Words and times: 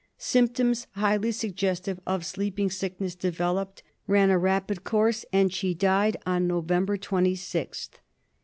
Symptoms 0.17 0.87
highly 0.93 1.31
suggestive 1.31 1.99
of 2.07 2.25
Sleeping 2.25 2.71
Sickness 2.71 3.13
de 3.13 3.31
veloped, 3.31 3.83
ran 4.07 4.31
a 4.31 4.37
rapid 4.39 4.83
course, 4.83 5.25
and 5.31 5.53
she 5.53 5.75
died 5.75 6.17
on 6.25 6.47
November 6.47 6.97
26th. 6.97 7.99